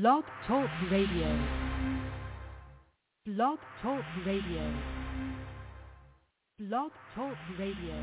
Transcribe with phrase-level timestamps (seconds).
[0.00, 1.38] Blog Talk Radio.
[3.26, 4.74] Blog Talk Radio.
[6.58, 7.94] Blog Talk Radio.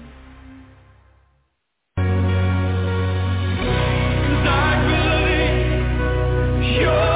[6.62, 7.11] Good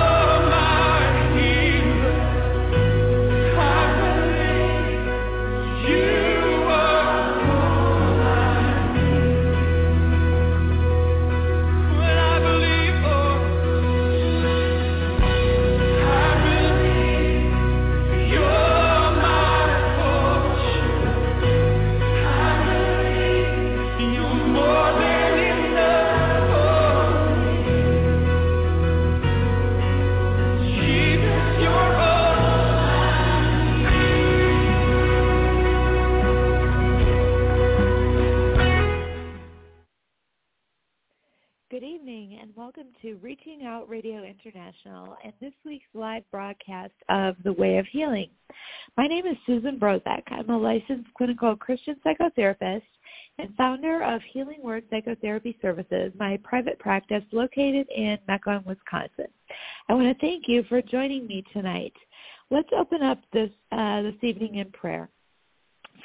[42.75, 47.85] welcome to Reaching Out Radio International and this week's live broadcast of The Way of
[47.85, 48.29] Healing.
[48.97, 50.23] My name is Susan Brozek.
[50.27, 52.81] I'm a licensed clinical Christian psychotherapist
[53.37, 59.27] and founder of Healing Word Psychotherapy Services, my private practice located in Mequon, Wisconsin.
[59.87, 61.93] I want to thank you for joining me tonight.
[62.49, 65.09] Let's open up this uh, this evening in prayer.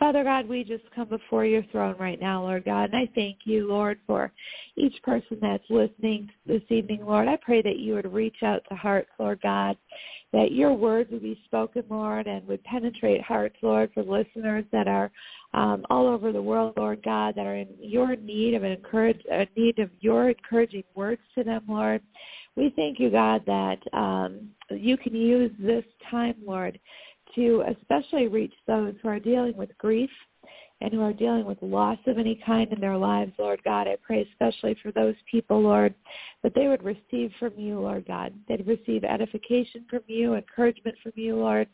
[0.01, 3.41] Father God, we just come before your throne right now, Lord God, and I thank
[3.45, 4.33] you, Lord, for
[4.75, 7.29] each person that's listening this evening, Lord.
[7.29, 9.77] I pray that you would reach out to hearts, Lord God,
[10.33, 14.89] that your words would be spoken, Lord, and would penetrate hearts, Lord, for listeners that
[14.89, 15.11] are
[15.53, 19.21] um, all over the world, Lord God, that are in your need of an encourage,
[19.31, 22.01] a need of your encouraging words to them, Lord.
[22.57, 26.81] We thank you, God, that um, you can use this time, Lord,
[27.35, 30.11] to especially reach those who are dealing with grief
[30.81, 33.87] and who are dealing with loss of any kind in their lives, Lord God.
[33.87, 35.95] I pray especially for those people, Lord,
[36.43, 38.33] that they would receive from you, Lord God.
[38.49, 41.69] They'd receive edification from you, encouragement from you, Lord,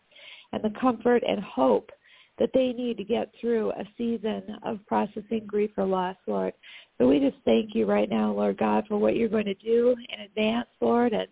[0.53, 1.91] and the comfort and hope
[2.39, 6.53] that they need to get through a season of processing grief or loss, Lord.
[6.99, 9.95] So we just thank you right now, Lord God, for what you're going to do
[10.13, 11.29] in advance, Lord, and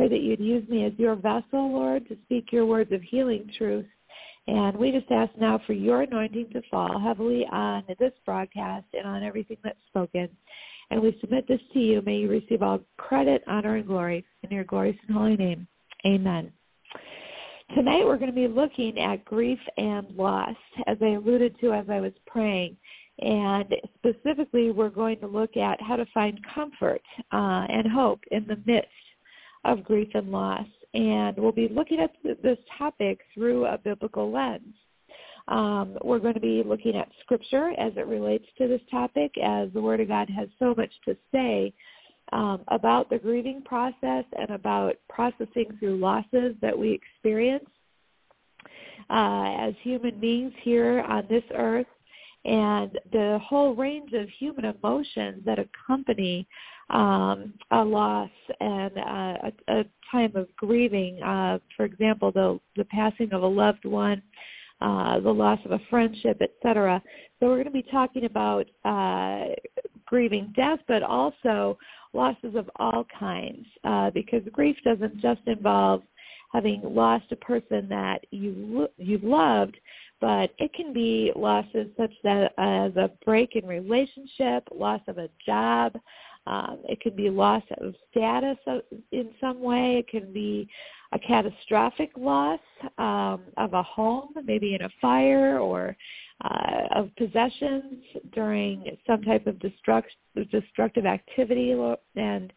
[0.00, 3.50] pray that you'd use me as your vessel, Lord, to speak your words of healing
[3.58, 3.84] truth.
[4.46, 9.06] And we just ask now for your anointing to fall heavily on this broadcast and
[9.06, 10.30] on everything that's spoken.
[10.90, 12.00] And we submit this to you.
[12.00, 15.66] May you receive all credit, honor, and glory in your glorious and holy name.
[16.06, 16.50] Amen.
[17.74, 20.56] Tonight we're going to be looking at grief and loss,
[20.86, 22.74] as I alluded to as I was praying.
[23.18, 23.66] And
[23.98, 28.56] specifically, we're going to look at how to find comfort uh, and hope in the
[28.64, 28.88] midst
[29.64, 30.66] of grief and loss.
[30.94, 32.10] And we'll be looking at
[32.42, 34.74] this topic through a biblical lens.
[35.48, 39.68] Um, we're going to be looking at Scripture as it relates to this topic, as
[39.72, 41.72] the Word of God has so much to say
[42.32, 47.68] um, about the grieving process and about processing through losses that we experience
[49.10, 51.86] uh, as human beings here on this earth
[52.44, 56.46] and the whole range of human emotions that accompany
[56.90, 58.30] um, a loss
[58.60, 61.22] and uh, a, a time of grieving.
[61.22, 64.22] Uh, for example, the, the passing of a loved one,
[64.80, 67.02] uh, the loss of a friendship, etc.
[67.38, 69.54] So we're going to be talking about uh,
[70.06, 71.78] grieving death, but also
[72.12, 76.02] losses of all kinds, uh, because grief doesn't just involve
[76.52, 79.76] having lost a person that you you've loved,
[80.20, 85.28] but it can be losses such that as a break in relationship, loss of a
[85.46, 85.96] job,
[86.46, 88.56] um, it could be loss of status
[89.12, 89.96] in some way.
[89.98, 90.68] It can be
[91.12, 92.60] a catastrophic loss
[92.98, 95.96] um, of a home, maybe in a fire, or
[96.42, 98.02] uh, of possessions
[98.32, 100.04] during some type of destruct,
[100.50, 101.74] destructive activity,
[102.16, 102.52] and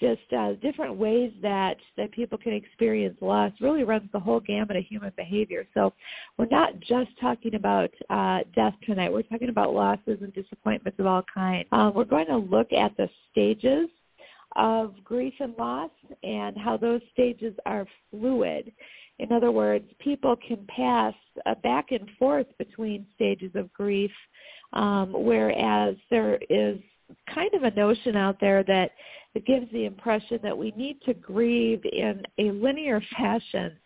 [0.00, 4.76] just uh, different ways that that people can experience loss really runs the whole gamut
[4.76, 5.66] of human behavior.
[5.74, 5.92] So
[6.36, 9.12] we're not just talking about uh, death tonight.
[9.12, 11.66] We're talking about losses and disappointments of all kinds.
[11.72, 13.88] Uh, we're going to look at the stages
[14.56, 15.90] of grief and loss
[16.22, 18.72] and how those stages are fluid.
[19.18, 21.14] In other words, people can pass
[21.46, 24.12] uh, back and forth between stages of grief,
[24.72, 26.78] um, whereas there is
[27.34, 28.90] kind of a notion out there that
[29.34, 33.76] it gives the impression that we need to grieve in a linear fashion.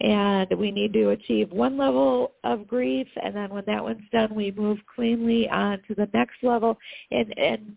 [0.00, 4.34] And we need to achieve one level of grief and then when that one's done
[4.34, 6.76] we move cleanly on to the next level.
[7.10, 7.76] And and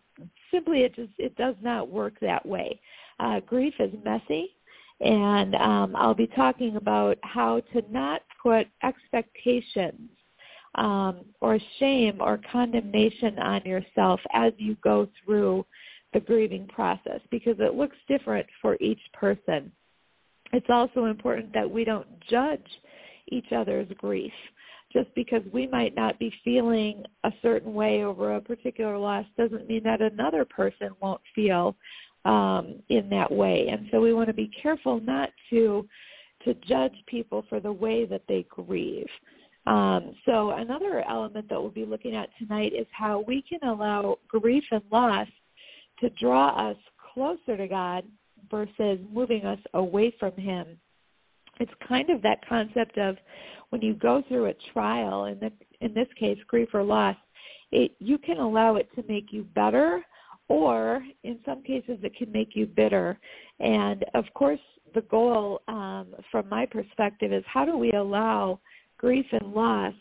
[0.51, 2.79] simply it just it does not work that way.
[3.19, 4.56] Uh, grief is messy
[4.99, 10.09] and um, I'll be talking about how to not put expectations
[10.75, 15.65] um, or shame or condemnation on yourself as you go through
[16.13, 19.71] the grieving process because it looks different for each person.
[20.53, 22.65] it's also important that we don't judge
[23.29, 24.31] each other's grief
[24.93, 29.67] just because we might not be feeling a certain way over a particular loss doesn't
[29.67, 31.75] mean that another person won't feel
[32.25, 33.67] um, in that way.
[33.69, 35.87] And so we want to be careful not to
[36.43, 39.07] to judge people for the way that they grieve.
[39.65, 44.17] Um, so another element that we'll be looking at tonight is how we can allow
[44.27, 45.27] grief and loss
[45.99, 46.77] to draw us
[47.13, 48.05] closer to God
[48.49, 50.67] versus moving us away from him.
[51.59, 53.17] It's kind of that concept of
[53.71, 57.17] when you go through a trial, in, the, in this case, grief or loss,
[57.71, 60.05] it, you can allow it to make you better
[60.49, 63.19] or in some cases it can make you bitter.
[63.59, 64.59] And of course,
[64.95, 68.59] the goal um, from my perspective is how do we allow
[68.97, 69.93] grief and loss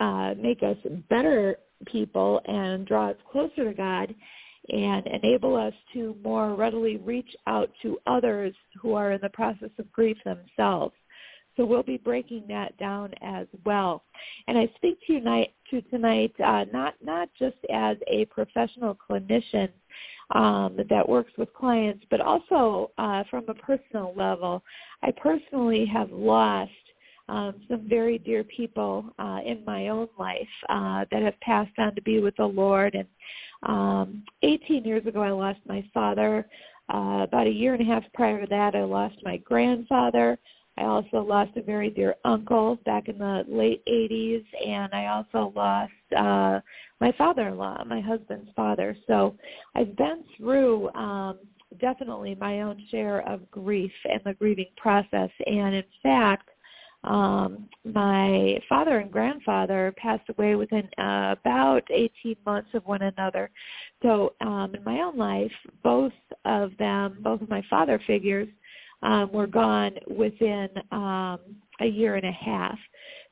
[0.00, 0.76] uh, make us
[1.08, 4.14] better people and draw us closer to God
[4.70, 9.70] and enable us to more readily reach out to others who are in the process
[9.78, 10.94] of grief themselves.
[11.56, 14.02] So we'll be breaking that down as well.
[14.48, 18.96] And I speak to you tonight, to tonight uh, not not just as a professional
[18.96, 19.68] clinician
[20.30, 24.62] um, that works with clients, but also uh, from a personal level.
[25.02, 26.70] I personally have lost
[27.28, 31.94] um, some very dear people uh, in my own life uh, that have passed on
[31.94, 32.94] to be with the Lord.
[32.94, 33.08] And
[33.64, 36.46] um, 18 years ago, I lost my father.
[36.92, 40.38] Uh, about a year and a half prior to that, I lost my grandfather.
[40.76, 45.52] I also lost a very dear uncle back in the late 80s, and I also
[45.54, 46.60] lost uh,
[47.00, 48.96] my father-in-law, my husband's father.
[49.06, 49.36] So
[49.76, 51.38] I've been through um,
[51.80, 55.30] definitely my own share of grief and the grieving process.
[55.46, 56.48] And in fact,
[57.04, 63.50] um, my father and grandfather passed away within uh, about 18 months of one another.
[64.02, 66.12] So um, in my own life, both
[66.46, 68.48] of them, both of my father figures,
[69.04, 71.38] um, were gone within um,
[71.80, 72.78] a year and a half.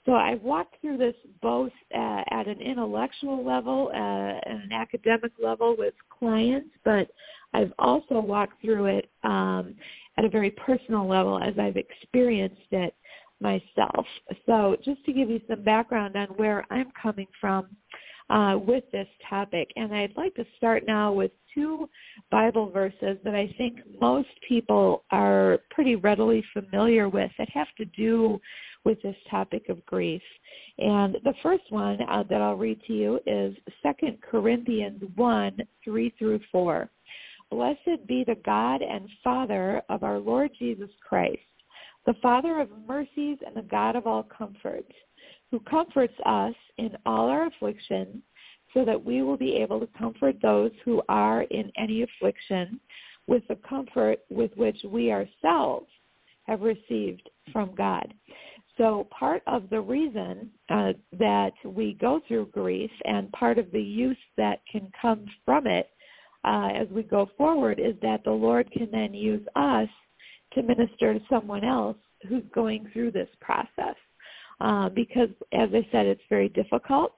[0.05, 5.33] So I've walked through this both uh, at an intellectual level, uh, and an academic
[5.43, 7.09] level with clients, but
[7.55, 9.75] I've also walked through it um,
[10.19, 12.95] at a very personal level as I've experienced it
[13.41, 14.07] myself.
[14.47, 17.67] So just to give you some background on where I'm coming from,
[18.33, 19.71] uh, with this topic.
[19.77, 21.89] And I'd like to start now with two
[22.31, 27.85] Bible verses that I think most people are pretty readily familiar with that have to
[27.85, 28.41] do
[28.85, 30.23] with this topic of grief.
[30.79, 36.15] And the first one uh, that I'll read to you is 2 Corinthians 1, 3
[36.19, 36.91] through 4.
[37.51, 41.39] Blessed be the God and Father of our Lord Jesus Christ,
[42.07, 44.87] the Father of mercies and the God of all comfort
[45.51, 48.23] who comforts us in all our affliction,
[48.73, 52.81] so that we will be able to comfort those who are in any affliction
[53.27, 55.87] with the comfort with which we ourselves
[56.45, 58.15] have received from God.
[58.79, 63.83] So part of the reason uh, that we go through grief and part of the
[63.83, 65.91] use that can come from it
[66.45, 69.89] uh, as we go forward is that the Lord can then use us
[70.55, 71.97] to minister to someone else
[72.29, 73.97] who's going through this process
[74.61, 77.13] uh, because, as I said, it's very difficult.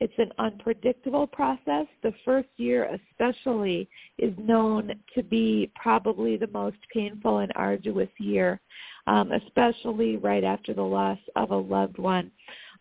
[0.00, 1.86] It's an unpredictable process.
[2.02, 3.88] The first year especially
[4.18, 8.60] is known to be probably the most painful and arduous year,
[9.06, 12.30] um, especially right after the loss of a loved one.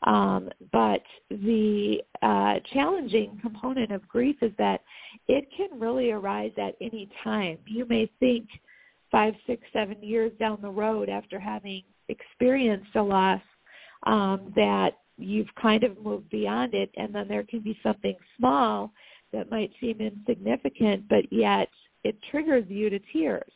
[0.05, 4.81] Um, but the uh, challenging component of grief is that
[5.27, 7.57] it can really arise at any time.
[7.65, 8.47] You may think
[9.13, 13.41] five, six, seven years down the road after having experienced a loss
[14.07, 18.91] um, that you've kind of moved beyond it, and then there can be something small
[19.31, 21.69] that might seem insignificant, but yet
[22.03, 23.51] it triggers you to tears.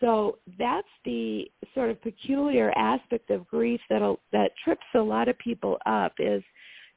[0.00, 5.36] So that's the sort of peculiar aspect of grief that that trips a lot of
[5.38, 6.44] people up is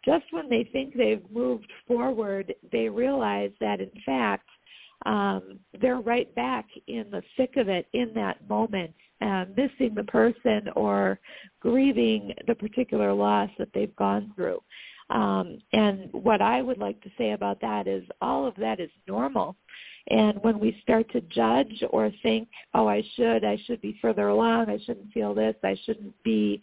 [0.05, 4.47] just when they think they've moved forward, they realize that in fact
[5.05, 10.03] um, they're right back in the thick of it in that moment, uh, missing the
[10.03, 11.19] person or
[11.59, 14.61] grieving the particular loss that they've gone through.
[15.09, 18.91] Um, and what I would like to say about that is all of that is
[19.07, 19.55] normal.
[20.09, 24.29] And when we start to judge or think, oh, I should, I should be further
[24.29, 26.61] along, I shouldn't feel this, I shouldn't be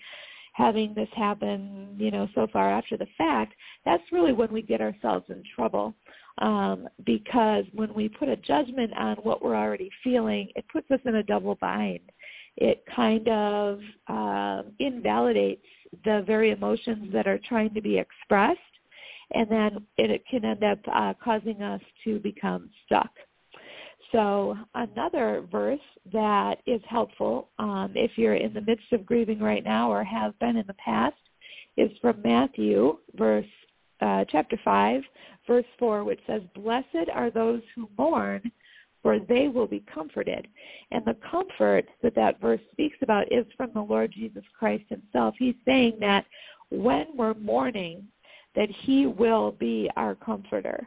[0.57, 3.53] having this happen, you know, so far after the fact,
[3.85, 5.95] that's really when we get ourselves in trouble
[6.39, 11.01] um, because when we put a judgment on what we're already feeling, it puts us
[11.05, 12.01] in a double bind.
[12.57, 15.67] It kind of uh, invalidates
[16.07, 18.59] the very emotions that are trying to be expressed,
[19.33, 23.11] and then it, it can end up uh, causing us to become stuck.
[24.13, 25.81] So another verse
[26.13, 30.39] that is helpful um, if you're in the midst of grieving right now or have
[30.39, 31.17] been in the past
[31.77, 33.47] is from Matthew, verse
[34.01, 35.03] uh, chapter five,
[35.47, 38.43] verse four, which says, "Blessed are those who mourn,
[39.03, 40.47] for they will be comforted."
[40.91, 45.35] And the comfort that that verse speaks about is from the Lord Jesus Christ Himself.
[45.39, 46.27] He's saying that
[46.71, 48.07] when we're mourning,
[48.55, 50.87] that He will be our comforter.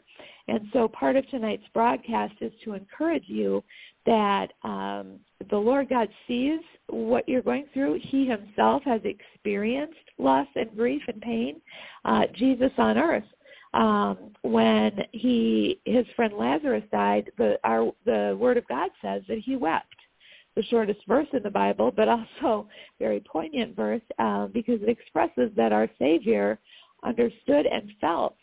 [0.50, 3.63] And so part of tonight's broadcast is to encourage you
[4.06, 8.00] that um, the Lord God sees what you're going through.
[8.01, 11.62] He himself has experienced loss and grief and pain.
[12.06, 13.24] Uh, Jesus on earth,
[13.74, 19.39] um, when he his friend Lazarus died, the our the Word of God says that
[19.39, 19.86] he wept.
[20.56, 22.68] The shortest verse in the Bible, but also
[23.00, 26.60] very poignant verse uh, because it expresses that our Savior
[27.03, 28.36] understood and felt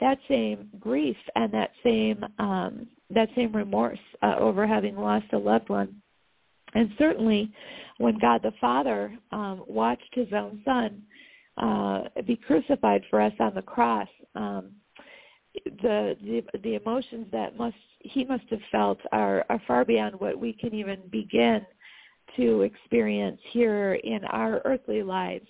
[0.00, 5.38] that same grief and that same um, that same remorse uh, over having lost a
[5.38, 5.94] loved one.
[6.74, 7.52] And certainly,
[7.98, 11.02] when God the Father um, watched His own Son
[11.56, 14.72] uh, be crucified for us on the cross, um,
[15.64, 20.38] the, the the emotions that must He must have felt are are far beyond what
[20.38, 21.64] we can even begin
[22.36, 25.46] to experience here in our earthly lives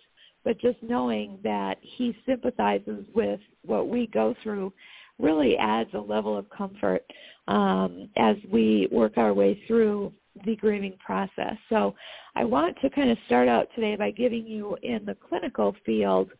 [0.46, 4.72] but just knowing that he sympathizes with what we go through
[5.18, 7.04] really adds a level of comfort
[7.48, 10.12] um, as we work our way through
[10.44, 11.56] the grieving process.
[11.68, 11.96] So
[12.36, 16.30] I want to kind of start out today by giving you in the clinical field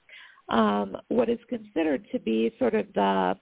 [0.51, 3.35] um, what is considered to be sort of the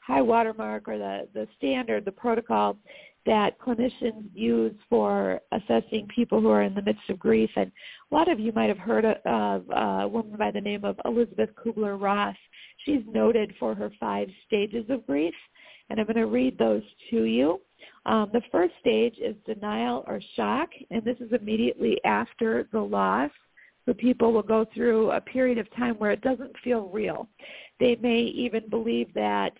[0.00, 2.76] high watermark or the, the standard, the protocol
[3.24, 7.50] that clinicians use for assessing people who are in the midst of grief.
[7.56, 7.70] And
[8.10, 11.50] a lot of you might have heard of a woman by the name of Elisabeth
[11.54, 12.36] Kubler-Ross.
[12.84, 15.34] She's noted for her five stages of grief,
[15.88, 17.60] and I'm going to read those to you.
[18.06, 23.30] Um, the first stage is denial or shock, and this is immediately after the loss.
[23.86, 27.28] So people will go through a period of time where it doesn't feel real.
[27.78, 29.52] They may even believe that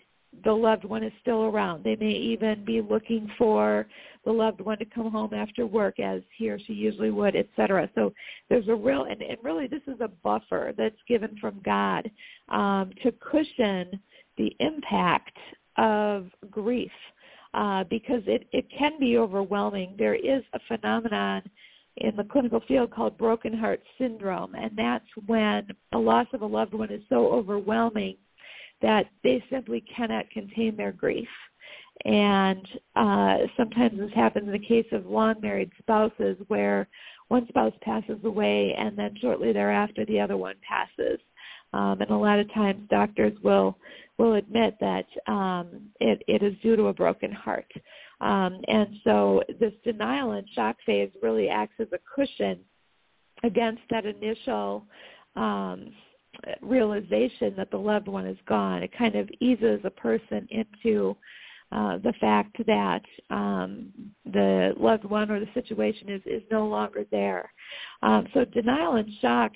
[0.43, 1.83] the loved one is still around.
[1.83, 3.87] They may even be looking for
[4.25, 7.89] the loved one to come home after work as he or she usually would, etc.
[7.95, 8.13] So
[8.49, 12.09] there's a real, and, and really this is a buffer that's given from God
[12.49, 13.99] um, to cushion
[14.37, 15.37] the impact
[15.77, 16.91] of grief
[17.53, 19.95] uh, because it, it can be overwhelming.
[19.97, 21.43] There is a phenomenon
[21.97, 26.45] in the clinical field called broken heart syndrome, and that's when the loss of a
[26.45, 28.15] loved one is so overwhelming
[28.83, 31.27] that they simply cannot contain their grief.
[32.05, 36.87] And uh, sometimes this happens in the case of long married spouses where
[37.29, 41.19] one spouse passes away and then shortly thereafter the other one passes.
[41.71, 43.77] Um, and a lot of times doctors will
[44.19, 47.71] will admit that um, it, it is due to a broken heart.
[48.21, 52.59] Um, and so this denial and shock phase really acts as a cushion
[53.43, 54.85] against that initial
[55.35, 55.91] um,
[56.61, 58.83] realization that the loved one is gone.
[58.83, 61.15] It kind of eases a person into
[61.71, 63.89] uh, the fact that um,
[64.25, 67.51] the loved one or the situation is, is no longer there.
[68.03, 69.51] Um, so denial and shock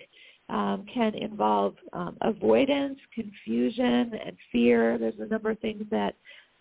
[0.49, 4.97] um, can involve um, avoidance, confusion, and fear.
[4.97, 6.15] There's a number of things that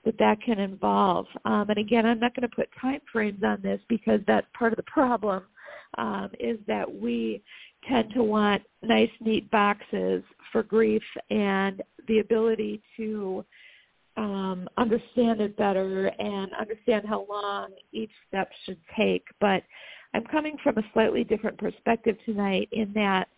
[0.04, 1.26] that that can involve.
[1.44, 4.72] Um, and again, I'm not going to put time frames on this because that's part
[4.72, 5.42] of the problem
[5.98, 7.42] um, is that we
[7.88, 13.44] tend to want nice, neat boxes for grief and the ability to
[14.16, 19.24] um, understand it better and understand how long each step should take.
[19.40, 19.62] But
[20.14, 23.28] I'm coming from a slightly different perspective tonight in that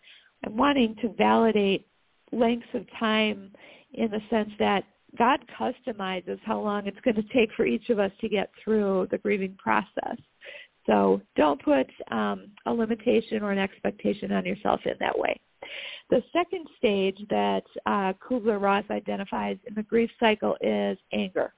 [0.45, 1.85] I'm wanting to validate
[2.31, 3.51] lengths of time
[3.93, 4.83] in the sense that
[5.17, 9.07] God customizes how long it's going to take for each of us to get through
[9.11, 10.17] the grieving process.
[10.89, 15.39] So don't put um, a limitation or an expectation on yourself in that way.
[16.09, 21.53] The second stage that uh, Kubler-Ross identifies in the grief cycle is anger.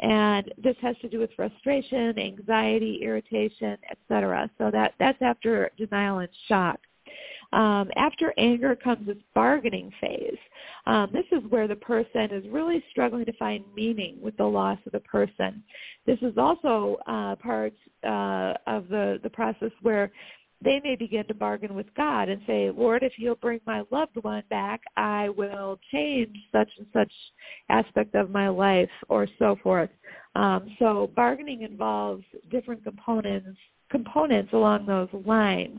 [0.00, 4.50] And this has to do with frustration, anxiety, irritation, etc.
[4.58, 6.80] So that, that's after denial and shock.
[7.52, 10.38] Um, after anger comes this bargaining phase.
[10.86, 14.78] Um, this is where the person is really struggling to find meaning with the loss
[14.86, 15.62] of the person.
[16.06, 20.10] This is also uh, part uh, of the, the process where
[20.64, 24.16] they may begin to bargain with God and say, Lord, if you'll bring my loved
[24.22, 27.12] one back, I will change such and such
[27.68, 29.90] aspect of my life or so forth.
[30.34, 33.58] Um, so bargaining involves different components
[33.92, 35.78] components along those lines.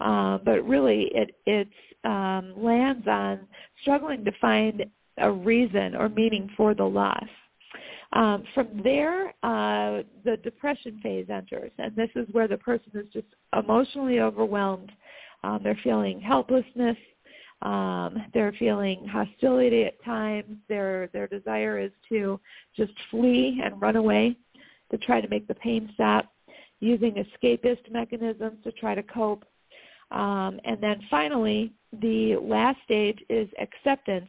[0.00, 1.68] Uh, but really, it it
[2.04, 3.40] um, lands on
[3.82, 4.84] struggling to find
[5.18, 7.28] a reason or meaning for the loss.
[8.12, 13.06] Um, from there, uh, the depression phase enters, and this is where the person is
[13.12, 13.26] just
[13.56, 14.90] emotionally overwhelmed.
[15.44, 16.96] Um, they're feeling helplessness.
[17.62, 20.56] Um, they're feeling hostility at times.
[20.68, 22.40] Their their desire is to
[22.74, 24.36] just flee and run away
[24.90, 26.32] to try to make the pain stop,
[26.80, 29.44] using escapist mechanisms to try to cope.
[30.10, 34.28] Um, and then finally, the last stage is acceptance.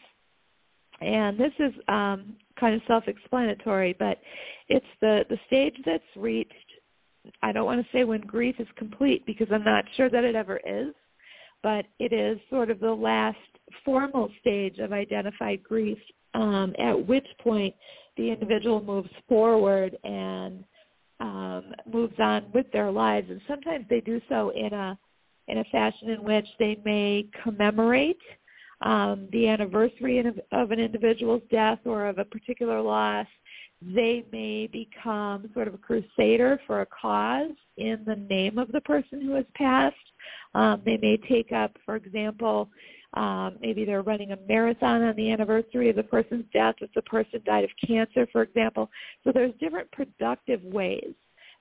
[0.99, 4.19] And this is um, kind of self-explanatory, but
[4.69, 6.53] it's the, the stage that's reached,
[7.41, 10.35] I don't want to say when grief is complete because I'm not sure that it
[10.35, 10.93] ever is,
[11.63, 13.37] but it is sort of the last
[13.83, 15.97] formal stage of identified grief,
[16.33, 17.73] um, at which point
[18.17, 20.63] the individual moves forward and
[21.21, 23.29] um, moves on with their lives.
[23.29, 24.97] And sometimes they do so in a
[25.47, 28.21] in a fashion in which they may commemorate
[28.81, 33.27] um, the anniversary of, of an individual's death or of a particular loss.
[33.81, 38.81] They may become sort of a crusader for a cause in the name of the
[38.81, 39.95] person who has passed.
[40.53, 42.69] Um, they may take up, for example,
[43.13, 47.01] um, maybe they're running a marathon on the anniversary of the person's death if the
[47.03, 48.89] person died of cancer, for example.
[49.23, 51.13] So there's different productive ways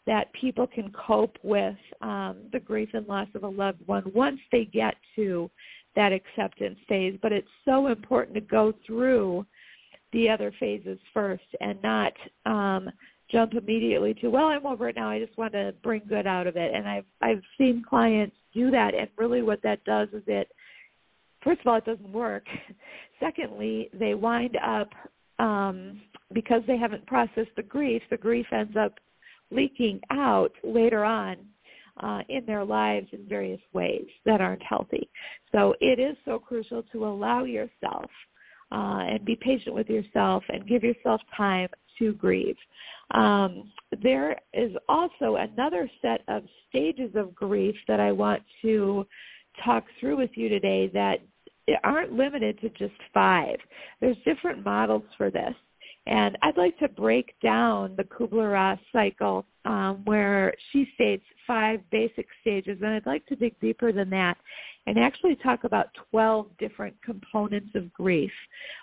[0.06, 4.40] that people can cope with um, the grief and loss of a loved one once
[4.50, 5.50] they get to
[5.96, 7.18] that acceptance phase.
[7.20, 9.44] But it's so important to go through
[10.12, 12.12] the other phases first and not
[12.46, 12.90] um,
[13.30, 15.10] jump immediately to, well, I'm over it now.
[15.10, 16.74] I just want to bring good out of it.
[16.74, 20.48] And I've I've seen clients do that, and really what that does is it,
[21.42, 22.44] first of all, it doesn't work.
[23.20, 24.90] Secondly, they wind up
[25.38, 26.00] um,
[26.32, 28.02] because they haven't processed the grief.
[28.10, 28.94] The grief ends up
[29.50, 31.36] leaking out later on
[32.02, 35.08] uh, in their lives in various ways that aren't healthy.
[35.52, 38.10] So it is so crucial to allow yourself
[38.72, 41.68] uh, and be patient with yourself and give yourself time
[41.98, 42.56] to grieve.
[43.12, 49.04] Um, there is also another set of stages of grief that I want to
[49.64, 51.20] talk through with you today that
[51.84, 53.56] aren't limited to just five.
[54.00, 55.54] There's different models for this.
[56.06, 62.26] And I'd like to break down the Kubler-Ross cycle um, where she states five basic
[62.40, 64.38] stages, and I'd like to dig deeper than that
[64.86, 68.32] and actually talk about 12 different components of grief,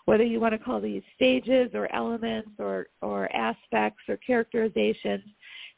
[0.05, 5.23] whether you want to call these stages or elements or, or aspects or characterizations.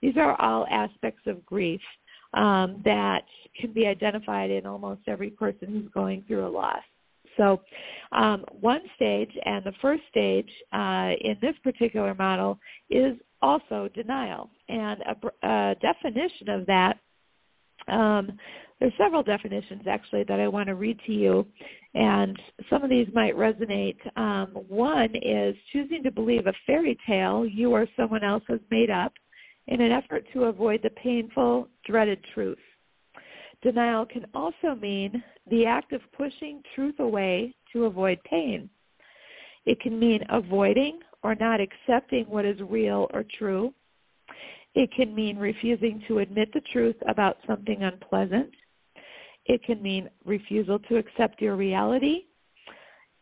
[0.01, 1.81] These are all aspects of grief
[2.33, 3.23] um, that
[3.59, 6.83] can be identified in almost every person who's going through a loss.
[7.37, 7.61] So
[8.11, 14.49] um, one stage, and the first stage uh, in this particular model is also denial.
[14.67, 16.97] And a, a definition of that,
[17.87, 18.37] um,
[18.79, 21.45] there's several definitions actually that I want to read to you,
[21.95, 22.37] and
[22.69, 23.97] some of these might resonate.
[24.17, 28.89] Um, one is choosing to believe a fairy tale you or someone else has made
[28.89, 29.13] up
[29.69, 32.57] in an effort to avoid the painful, dreaded truth.
[33.61, 38.69] Denial can also mean the act of pushing truth away to avoid pain.
[39.65, 43.73] It can mean avoiding or not accepting what is real or true.
[44.73, 48.51] It can mean refusing to admit the truth about something unpleasant.
[49.45, 52.25] It can mean refusal to accept your reality.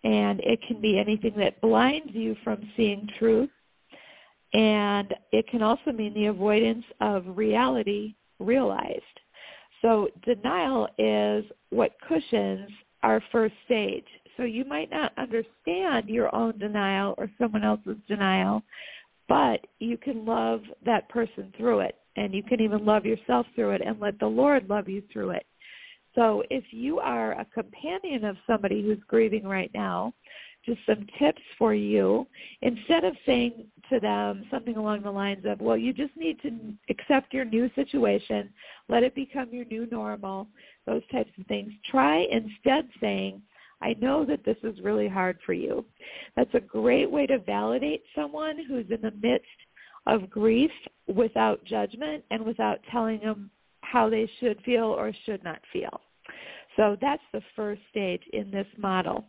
[0.03, 3.49] And it can be anything that blinds you from seeing truth.
[4.53, 9.01] And it can also mean the avoidance of reality realized.
[9.81, 12.69] So denial is what cushions
[13.03, 14.05] our first stage.
[14.35, 18.63] So you might not understand your own denial or someone else's denial,
[19.27, 21.95] but you can love that person through it.
[22.15, 25.31] And you can even love yourself through it and let the Lord love you through
[25.31, 25.45] it.
[26.15, 30.13] So if you are a companion of somebody who's grieving right now,
[30.67, 32.27] just some tips for you.
[32.61, 36.51] Instead of saying to them something along the lines of, well, you just need to
[36.89, 38.49] accept your new situation,
[38.89, 40.47] let it become your new normal,
[40.85, 43.41] those types of things, try instead saying,
[43.81, 45.85] I know that this is really hard for you.
[46.35, 49.47] That's a great way to validate someone who's in the midst
[50.05, 50.71] of grief
[51.07, 53.49] without judgment and without telling them
[53.81, 56.01] how they should feel or should not feel.
[56.75, 59.25] So that's the first stage in this model.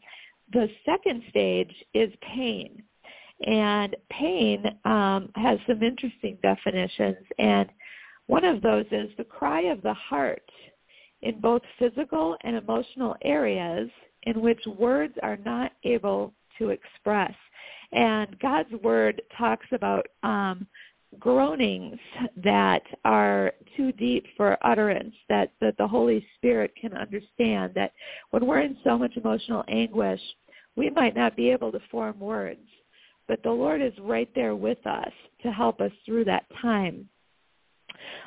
[0.52, 2.82] The second stage is pain.
[3.46, 7.24] And pain um, has some interesting definitions.
[7.38, 7.68] And
[8.26, 10.42] one of those is the cry of the heart
[11.22, 13.88] in both physical and emotional areas
[14.24, 17.32] in which words are not able to express.
[17.92, 20.66] And God's word talks about um,
[21.18, 21.98] groanings
[22.44, 27.92] that are too deep for utterance, that, that the Holy Spirit can understand, that
[28.30, 30.20] when we're in so much emotional anguish,
[30.76, 32.60] we might not be able to form words.
[33.28, 37.08] but the Lord is right there with us to help us through that time.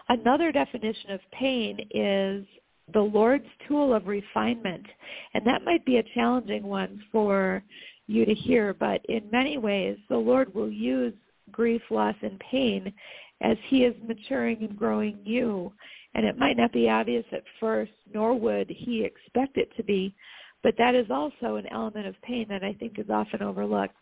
[0.09, 2.45] Another definition of pain is
[2.93, 4.85] the Lord's tool of refinement.
[5.33, 7.63] And that might be a challenging one for
[8.07, 11.13] you to hear, but in many ways, the Lord will use
[11.51, 12.93] grief, loss, and pain
[13.41, 15.71] as he is maturing and growing you.
[16.13, 20.13] And it might not be obvious at first, nor would he expect it to be,
[20.63, 23.95] but that is also an element of pain that I think is often overlooked.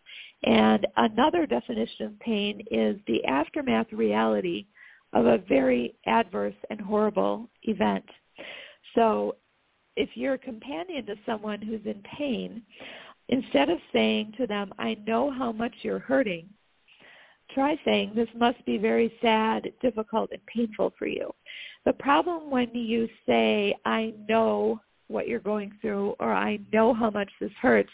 [0.44, 4.66] And another definition of pain is the aftermath reality
[5.14, 8.06] of a very adverse and horrible event.
[8.96, 9.36] So
[9.96, 12.62] if you're a companion to someone who's in pain,
[13.28, 16.50] instead of saying to them, I know how much you're hurting,
[17.54, 21.32] try saying, this must be very sad, difficult, and painful for you.
[21.86, 27.10] The problem when you say, I know what you're going through or I know how
[27.10, 27.92] much this hurts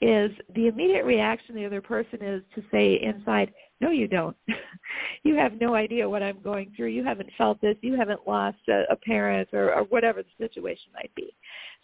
[0.00, 4.36] is the immediate reaction the other person is to say inside, no, you don't.
[5.22, 6.88] you have no idea what I'm going through.
[6.88, 7.76] You haven't felt this.
[7.80, 11.34] You haven't lost a, a parent or, or whatever the situation might be.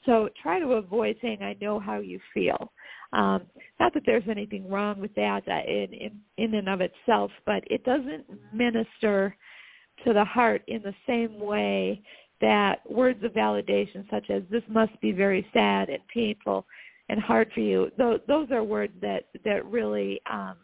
[0.04, 2.72] So try to avoid saying, I know how you feel.
[3.12, 3.42] Um,
[3.78, 7.62] not that there's anything wrong with that uh, in, in, in and of itself, but
[7.66, 9.36] it doesn't minister
[10.04, 12.02] to the heart in the same way
[12.40, 16.66] that words of validation such as this must be very sad and painful
[17.08, 20.56] and hard for you those, those are words that that really um,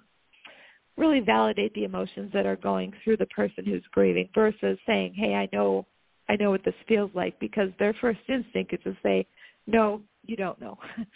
[0.96, 5.34] really validate the emotions that are going through the person who's grieving versus saying hey
[5.34, 5.86] i know
[6.28, 9.24] i know what this feels like because their first instinct is to say
[9.66, 10.76] no you don't know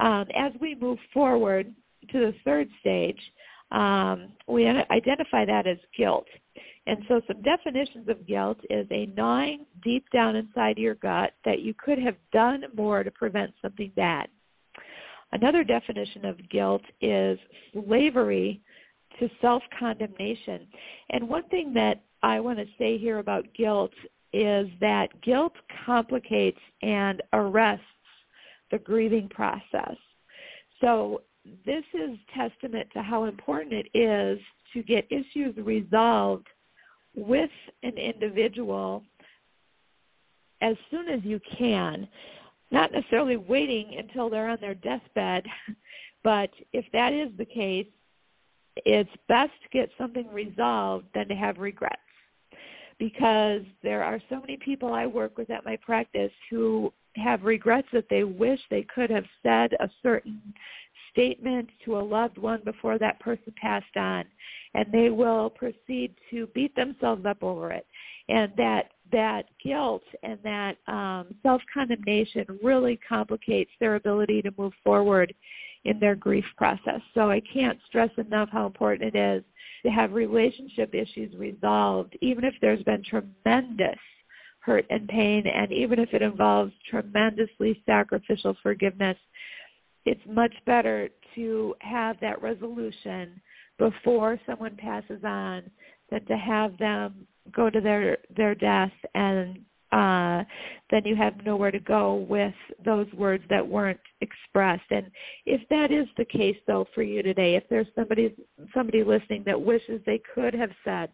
[0.00, 1.72] um, as we move forward
[2.10, 3.20] to the third stage
[3.72, 6.26] um, we identify that as guilt
[6.86, 11.60] and so some definitions of guilt is a gnawing deep down inside your gut that
[11.60, 14.28] you could have done more to prevent something bad.
[15.32, 17.38] Another definition of guilt is
[17.72, 18.60] slavery
[19.18, 20.68] to self-condemnation.
[21.10, 23.92] And one thing that I want to say here about guilt
[24.32, 25.54] is that guilt
[25.84, 27.84] complicates and arrests
[28.70, 29.96] the grieving process.
[30.80, 31.22] So
[31.64, 34.38] this is testament to how important it is
[34.72, 36.46] to get issues resolved
[37.14, 37.50] with
[37.82, 39.02] an individual
[40.60, 42.08] as soon as you can,
[42.70, 45.46] not necessarily waiting until they're on their deathbed,
[46.24, 47.86] but if that is the case,
[48.84, 52.00] it's best to get something resolved than to have regrets.
[52.98, 57.88] Because there are so many people I work with at my practice who have regrets
[57.92, 60.40] that they wish they could have said a certain
[61.10, 64.24] statement to a loved one before that person passed on
[64.74, 67.86] and they will proceed to beat themselves up over it.
[68.28, 75.32] And that that guilt and that um, self-condemnation really complicates their ability to move forward
[75.86, 77.00] in their grief process.
[77.14, 79.44] So I can't stress enough how important it is
[79.84, 83.98] to have relationship issues resolved, even if there's been tremendous
[84.60, 89.16] hurt and pain, and even if it involves tremendously sacrificial forgiveness
[90.06, 93.40] it's much better to have that resolution
[93.76, 95.64] before someone passes on
[96.10, 99.58] than to have them go to their their death and
[99.92, 100.42] uh,
[100.90, 104.90] then you have nowhere to go with those words that weren't expressed.
[104.90, 105.10] And
[105.44, 108.34] if that is the case, though, for you today, if there's somebody
[108.74, 111.10] somebody listening that wishes they could have said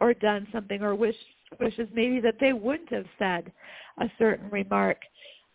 [0.00, 1.16] or done something, or wish
[1.58, 3.52] wishes maybe that they wouldn't have said
[3.98, 4.98] a certain remark,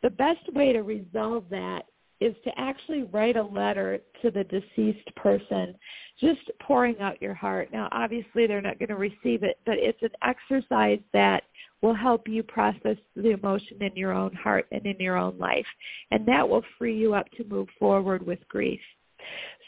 [0.04, 1.86] the best way to resolve that
[2.22, 5.76] is to actually write a letter to the deceased person,
[6.20, 7.70] just pouring out your heart.
[7.74, 11.44] Now, obviously, they're not going to receive it, but it's an exercise that
[11.82, 15.66] will help you process the emotion in your own heart and in your own life.
[16.12, 18.80] And that will free you up to move forward with grief.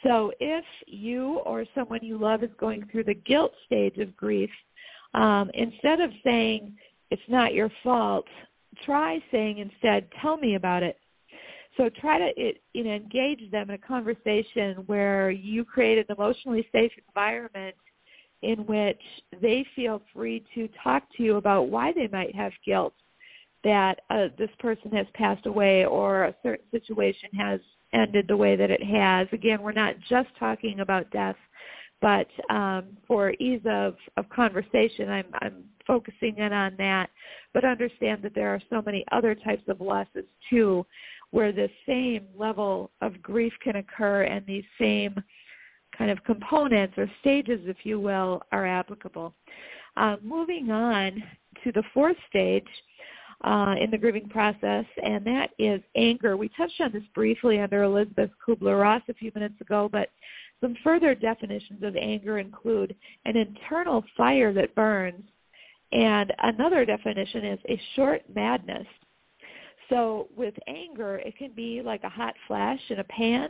[0.03, 4.49] So if you or someone you love is going through the guilt stage of grief,
[5.13, 6.75] um, instead of saying,
[7.09, 8.25] it's not your fault,
[8.85, 10.97] try saying instead, tell me about it
[11.77, 16.05] so try to it, you know, engage them in a conversation where you create an
[16.09, 17.75] emotionally safe environment
[18.41, 19.01] in which
[19.41, 22.93] they feel free to talk to you about why they might have guilt
[23.63, 27.59] that uh, this person has passed away or a certain situation has
[27.93, 29.27] ended the way that it has.
[29.31, 31.35] Again, we're not just talking about death,
[32.01, 37.09] but um, for ease of, of conversation, I'm, I'm focusing in on that.
[37.53, 40.85] But understand that there are so many other types of losses too
[41.31, 45.15] where the same level of grief can occur and these same
[45.97, 49.33] kind of components or stages, if you will, are applicable.
[49.95, 51.23] Uh, moving on
[51.63, 52.67] to the fourth stage
[53.43, 56.37] uh, in the grieving process, and that is anger.
[56.37, 60.09] We touched on this briefly under Elisabeth Kubler-Ross a few minutes ago, but
[60.61, 65.23] Some further definitions of anger include an internal fire that burns,
[65.91, 68.87] and another definition is a short madness.
[69.89, 73.49] So with anger, it can be like a hot flash in a pan,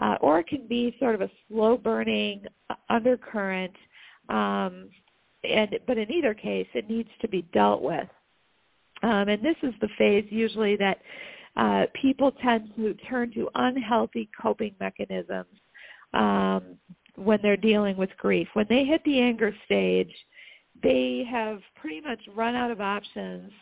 [0.00, 2.44] uh, or it can be sort of a slow burning
[2.90, 3.74] undercurrent.
[4.28, 4.88] Um,
[5.42, 8.08] and but in either case, it needs to be dealt with.
[9.02, 10.98] Um, and this is the phase usually that
[11.56, 15.46] uh, people tend to turn to unhealthy coping mechanisms
[16.14, 16.78] um,
[17.16, 18.48] when they're dealing with grief.
[18.54, 20.12] When they hit the anger stage,
[20.82, 23.52] they have pretty much run out of options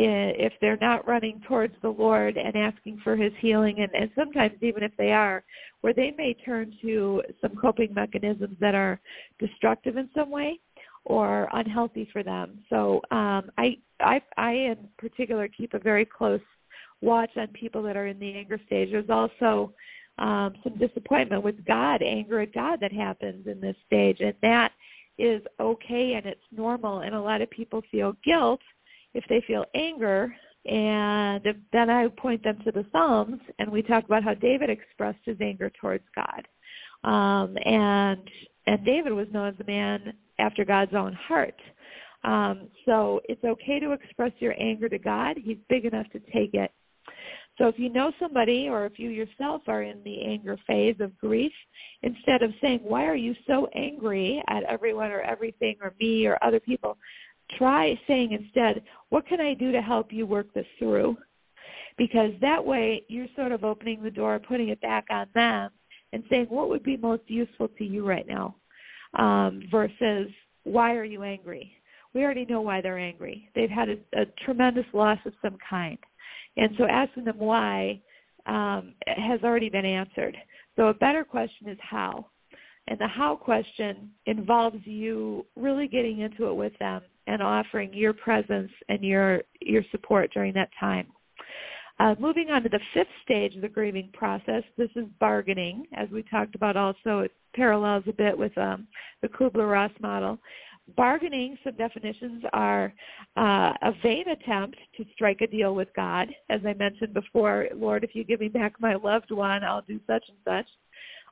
[0.00, 4.54] if they're not running towards the Lord and asking for his healing and, and sometimes
[4.62, 5.42] even if they are,
[5.80, 9.00] where they may turn to some coping mechanisms that are
[9.38, 10.60] destructive in some way
[11.04, 12.58] or unhealthy for them.
[12.70, 16.40] So um, I, I, I in particular keep a very close
[17.00, 18.90] watch on people that are in the anger stage.
[18.90, 19.72] There's also
[20.18, 24.72] um, some disappointment with God, anger at God that happens in this stage, and that
[25.16, 27.00] is okay and it's normal.
[27.00, 28.60] And a lot of people feel guilt
[29.14, 30.34] if they feel anger.
[30.66, 31.42] And
[31.72, 35.36] then I point them to the Psalms, and we talk about how David expressed his
[35.40, 36.46] anger towards God.
[37.08, 38.20] Um, and
[38.66, 41.54] and David was known as a man after God's own heart.
[42.24, 45.38] Um, so it's okay to express your anger to God.
[45.42, 46.70] He's big enough to take it.
[47.56, 51.16] So if you know somebody or if you yourself are in the anger phase of
[51.18, 51.52] grief,
[52.02, 56.38] instead of saying, why are you so angry at everyone or everything or me or
[56.42, 56.96] other people,
[57.56, 61.16] try saying instead, what can I do to help you work this through?
[61.96, 65.70] Because that way you're sort of opening the door, putting it back on them
[66.12, 68.54] and saying, what would be most useful to you right now?
[69.18, 70.28] Um, versus,
[70.64, 71.72] why are you angry?
[72.14, 73.50] We already know why they're angry.
[73.54, 75.98] They've had a, a tremendous loss of some kind.
[76.56, 78.00] And so asking them why
[78.46, 80.36] um, has already been answered.
[80.76, 82.26] So a better question is how.
[82.86, 88.12] And the how question involves you really getting into it with them and offering your
[88.12, 91.06] presence and your your support during that time.
[92.00, 96.08] Uh, moving on to the fifth stage of the grieving process, this is bargaining, as
[96.10, 97.20] we talked about also.
[97.20, 98.86] It parallels a bit with um,
[99.20, 100.38] the Kubler-Ross model.
[100.96, 102.94] Bargaining, some definitions are
[103.36, 106.28] uh, a vain attempt to strike a deal with God.
[106.48, 110.00] As I mentioned before, Lord, if you give me back my loved one, I'll do
[110.06, 110.66] such and such.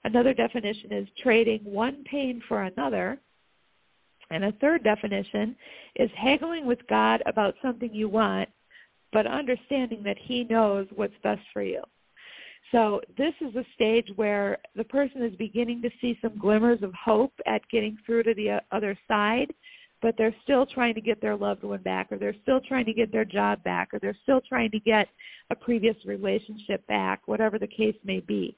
[0.04, 3.18] Another definition is trading one pain for another.
[4.30, 5.56] And a third definition
[5.94, 8.48] is haggling with God about something you want,
[9.12, 11.82] but understanding that he knows what's best for you.
[12.72, 16.92] So this is a stage where the person is beginning to see some glimmers of
[16.94, 19.52] hope at getting through to the other side,
[20.02, 22.92] but they're still trying to get their loved one back or they're still trying to
[22.92, 25.08] get their job back or they're still trying to get
[25.50, 28.56] a previous relationship back, whatever the case may be.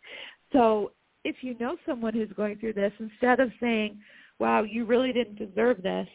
[0.53, 0.93] So
[1.25, 3.99] if you know someone who's going through this, instead of saying,
[4.39, 6.09] wow, you really didn't deserve this,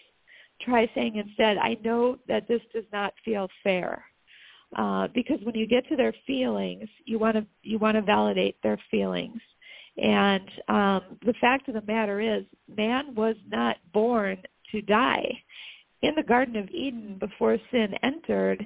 [0.62, 4.03] try saying instead, I know that this does not feel fair.
[4.75, 8.55] Uh, because when you get to their feelings, you want to you want to validate
[8.63, 9.39] their feelings.
[9.97, 12.43] And um, the fact of the matter is,
[12.75, 14.38] man was not born
[14.71, 15.31] to die.
[16.01, 18.65] In the Garden of Eden, before sin entered,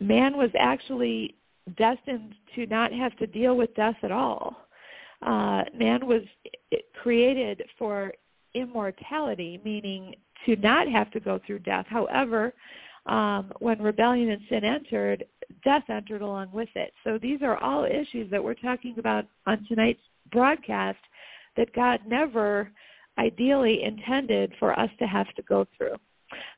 [0.00, 1.36] man was actually
[1.76, 4.56] destined to not have to deal with death at all.
[5.20, 6.22] Uh, man was
[7.02, 8.12] created for
[8.54, 10.14] immortality, meaning
[10.46, 11.86] to not have to go through death.
[11.88, 12.54] However,
[13.06, 15.24] um, when rebellion and sin entered,
[15.64, 16.92] death entered along with it.
[17.04, 20.98] So these are all issues that we're talking about on tonight's broadcast
[21.56, 22.70] that God never
[23.18, 25.96] ideally intended for us to have to go through.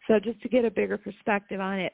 [0.08, 1.92] So just to get a bigger perspective on it.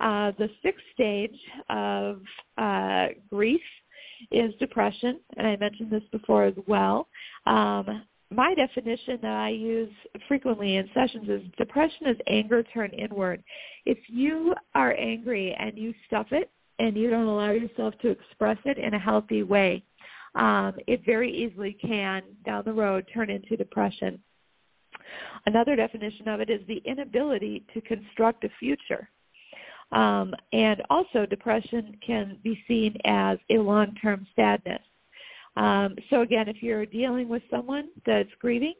[0.00, 1.38] Uh, the sixth stage
[1.70, 2.22] of
[2.58, 3.60] uh, grief
[4.32, 7.08] is depression, and I mentioned this before as well.
[7.46, 8.02] Um,
[8.34, 9.92] my definition that I use
[10.28, 13.42] frequently in sessions is depression is anger turned inward.
[13.86, 18.58] If you are angry and you stuff it and you don't allow yourself to express
[18.64, 19.84] it in a healthy way,
[20.34, 24.18] um, it very easily can down the road turn into depression.
[25.46, 29.08] Another definition of it is the inability to construct a future.
[29.90, 34.80] Um, and also depression can be seen as a long-term sadness.
[35.56, 38.74] Um, so again, if you're dealing with someone that's grieving,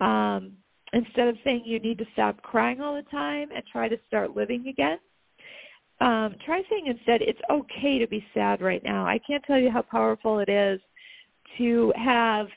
[0.00, 0.52] um,
[0.92, 4.36] instead of saying you need to stop crying all the time and try to start
[4.36, 4.98] living again,
[6.00, 9.06] um, try saying instead it's okay to be sad right now.
[9.06, 10.80] I can't tell you how powerful it is
[11.58, 12.48] to have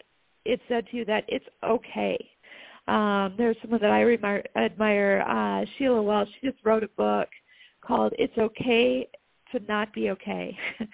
[0.45, 2.17] it said to you that it's okay.
[2.87, 6.29] Um, there's someone that I admire, admire uh, Sheila Walsh.
[6.39, 7.29] She just wrote a book
[7.81, 9.07] called "It's Okay
[9.51, 10.57] to Not Be Okay,"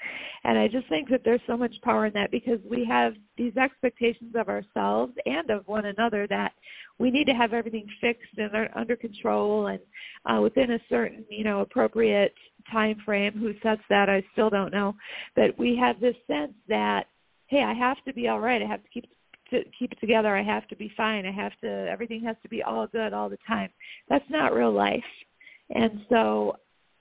[0.43, 3.55] And I just think that there's so much power in that because we have these
[3.57, 6.53] expectations of ourselves and of one another that
[6.99, 9.79] we need to have everything fixed and under control and
[10.25, 12.33] uh, within a certain, you know, appropriate
[12.71, 13.33] time frame.
[13.33, 14.09] Who sets that?
[14.09, 14.95] I still don't know.
[15.35, 17.07] But we have this sense that,
[17.47, 18.61] hey, I have to be all right.
[18.61, 19.09] I have to keep
[19.51, 20.35] to keep it together.
[20.35, 21.25] I have to be fine.
[21.25, 21.67] I have to.
[21.67, 23.69] Everything has to be all good all the time.
[24.09, 25.03] That's not real life.
[25.69, 26.57] And so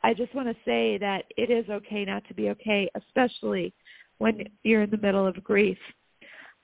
[0.07, 3.75] I just want to say that it is okay not to be okay, especially
[4.19, 5.79] when you're in the middle of grief.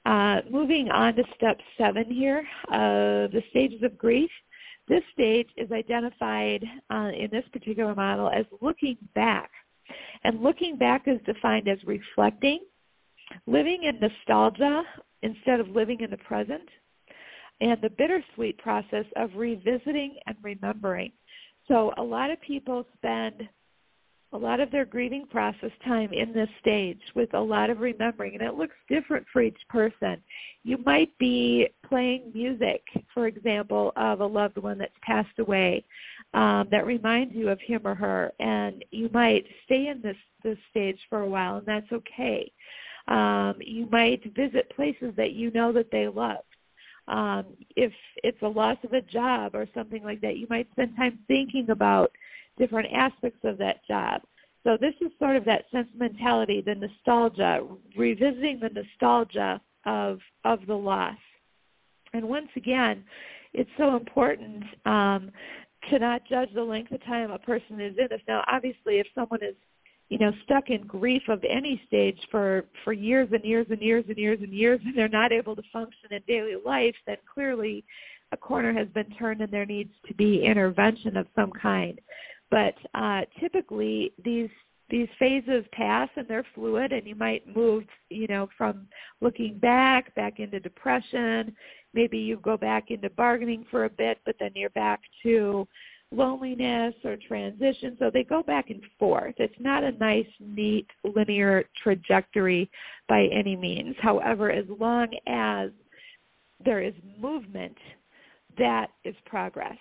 [0.07, 4.31] Uh, moving on to step seven here, uh, the stages of grief.
[4.87, 9.50] This stage is identified uh, in this particular model as looking back.
[10.22, 12.61] And looking back is defined as reflecting,
[13.48, 14.85] living in nostalgia
[15.22, 16.68] instead of living in the present,
[17.61, 21.11] and the bittersweet process of revisiting and remembering.
[21.72, 23.48] So a lot of people spend
[24.35, 28.35] a lot of their grieving process time in this stage with a lot of remembering,
[28.35, 30.22] and it looks different for each person.
[30.64, 32.82] You might be playing music,
[33.14, 35.82] for example, of a loved one that's passed away
[36.35, 40.58] um, that reminds you of him or her, and you might stay in this this
[40.70, 42.52] stage for a while, and that's okay.
[43.08, 46.44] Um, you might visit places that you know that they love.
[47.08, 50.96] Um, if it's a loss of a job or something like that, you might spend
[50.96, 52.12] time thinking about
[52.58, 54.22] different aspects of that job.
[54.64, 60.74] So this is sort of that sentimentality, the nostalgia, revisiting the nostalgia of of the
[60.74, 61.16] loss.
[62.12, 63.04] And once again,
[63.52, 65.32] it's so important um,
[65.90, 68.20] to not judge the length of time a person is in this.
[68.28, 69.56] Now, obviously, if someone is
[70.12, 74.05] you know, stuck in grief of any stage for for years and years and years
[74.11, 77.83] and years and years, and they're not able to function in daily life, then clearly
[78.31, 81.98] a corner has been turned and there needs to be intervention of some kind.
[82.51, 84.51] But uh, typically, these
[84.90, 88.88] these phases pass and they're fluid, and you might move, you know, from
[89.22, 91.57] looking back back into depression.
[91.94, 95.66] Maybe you go back into bargaining for a bit, but then you're back to
[96.12, 97.96] loneliness or transition.
[97.98, 99.35] So they go back and forth.
[99.38, 102.70] It's not a nice, neat, linear trajectory
[103.09, 103.96] by any means.
[104.01, 105.70] However, as long as
[106.64, 107.77] there is movement,
[108.59, 109.79] that is progress.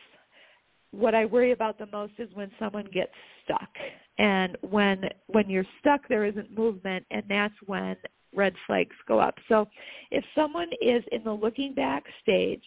[0.91, 3.12] What I worry about the most is when someone gets
[3.44, 3.70] stuck.
[4.17, 7.96] And when when you're stuck there isn't movement and that's when
[8.34, 9.36] red flags go up.
[9.50, 9.67] So
[10.10, 12.63] if someone is in the looking back stage,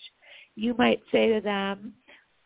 [0.57, 1.95] you might say to them,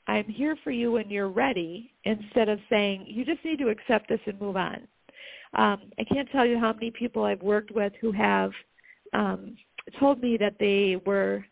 [0.09, 4.09] I'm here for you when you're ready instead of saying, you just need to accept
[4.09, 4.89] this and move on.
[5.55, 8.51] Um, I can't tell you how many people I've worked with who have
[9.13, 9.57] um,
[10.01, 11.45] told me that they were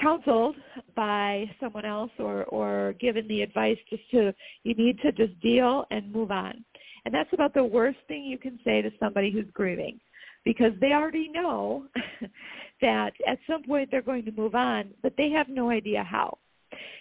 [0.00, 0.56] counseled
[0.94, 4.32] by someone else or, or given the advice just to,
[4.62, 6.64] you need to just deal and move on.
[7.04, 9.98] And that's about the worst thing you can say to somebody who's grieving
[10.44, 11.86] because they already know
[12.80, 16.38] that at some point they're going to move on, but they have no idea how.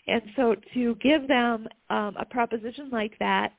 [0.08, 3.54] And so to give them um, a proposition like that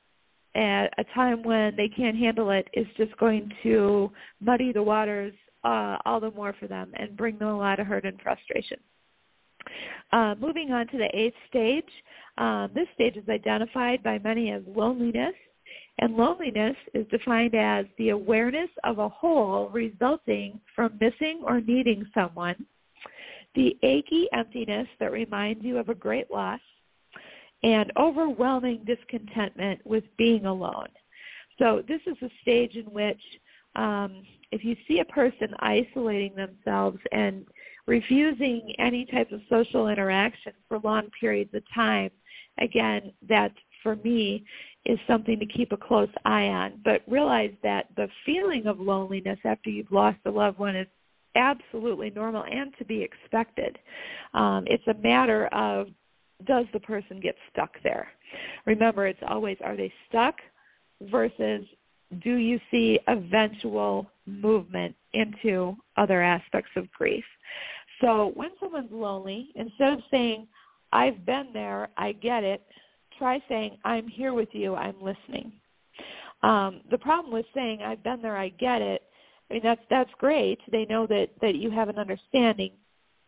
[0.55, 5.33] at a time when they can't handle it is just going to muddy the waters
[5.63, 8.77] uh, all the more for them and bring them a lot of hurt and frustration.
[10.11, 11.83] Uh, moving on to the eighth stage,
[12.37, 15.33] um, this stage is identified by many as loneliness,
[15.99, 22.05] and loneliness is defined as the awareness of a hole resulting from missing or needing
[22.13, 22.65] someone
[23.55, 26.59] the achy emptiness that reminds you of a great loss,
[27.63, 30.87] and overwhelming discontentment with being alone.
[31.57, 33.21] So this is a stage in which
[33.75, 37.45] um, if you see a person isolating themselves and
[37.87, 42.11] refusing any type of social interaction for long periods of time,
[42.59, 43.51] again, that
[43.83, 44.43] for me
[44.85, 46.73] is something to keep a close eye on.
[46.83, 50.87] But realize that the feeling of loneliness after you've lost a loved one is
[51.35, 53.77] absolutely normal and to be expected.
[54.33, 55.87] Um, it's a matter of
[56.45, 58.09] does the person get stuck there?
[58.65, 60.35] Remember, it's always are they stuck
[61.01, 61.65] versus
[62.23, 67.23] do you see eventual movement into other aspects of grief?
[68.01, 70.47] So when someone's lonely, instead of saying,
[70.91, 72.61] I've been there, I get it,
[73.17, 75.51] try saying, I'm here with you, I'm listening.
[76.43, 79.03] Um, the problem with saying, I've been there, I get it,
[79.49, 80.59] I mean that's that's great.
[80.71, 82.71] They know that that you have an understanding,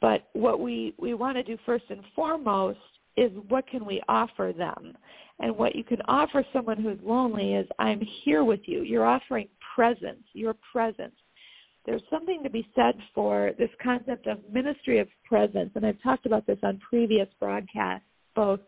[0.02, 2.80] but what we we want to do first and foremost
[3.16, 4.98] is what can we offer them?
[5.40, 8.82] And what you can offer someone who's lonely is I'm here with you.
[8.82, 10.24] You're offering presence.
[10.34, 11.16] Your presence.
[11.86, 16.26] There's something to be said for this concept of ministry of presence, and I've talked
[16.26, 18.06] about this on previous broadcasts,
[18.36, 18.60] both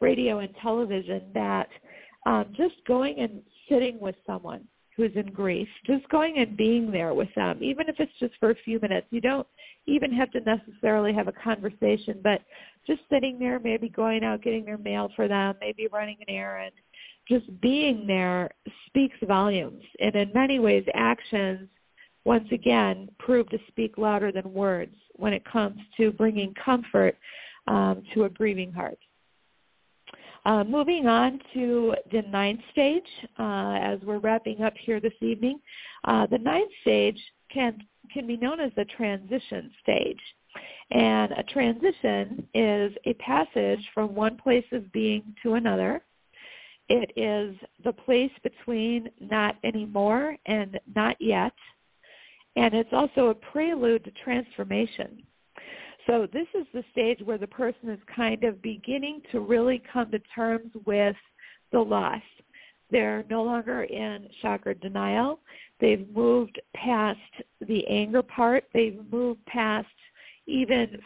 [0.00, 1.68] radio and television, that
[2.24, 7.14] um, just going and sitting with someone who's in grief, just going and being there
[7.14, 9.06] with them, even if it's just for a few minutes.
[9.10, 9.46] You don't
[9.86, 12.42] even have to necessarily have a conversation, but
[12.86, 16.72] just sitting there, maybe going out getting their mail for them, maybe running an errand,
[17.28, 18.50] just being there
[18.86, 19.82] speaks volumes.
[20.00, 21.68] And in many ways, actions,
[22.24, 27.16] once again, prove to speak louder than words when it comes to bringing comfort
[27.66, 28.98] um, to a grieving heart.
[30.44, 33.06] Uh, moving on to the ninth stage,
[33.38, 35.60] uh, as we're wrapping up here this evening,
[36.04, 37.18] uh, the ninth stage
[37.52, 37.78] can
[38.12, 40.20] can be known as the transition stage.
[40.90, 46.02] And a transition is a passage from one place of being to another.
[46.88, 51.54] It is the place between not anymore and not yet.
[52.56, 55.22] And it's also a prelude to transformation.
[56.06, 60.10] So this is the stage where the person is kind of beginning to really come
[60.10, 61.16] to terms with
[61.70, 62.22] the loss.
[62.90, 65.38] They're no longer in shock or denial.
[65.80, 67.18] They've moved past
[67.60, 68.64] the anger part.
[68.74, 69.86] They've moved past
[70.46, 70.98] even,